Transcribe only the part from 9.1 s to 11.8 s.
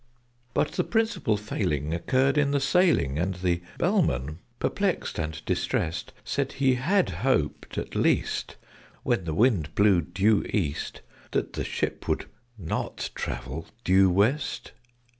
the wind blew due East, That the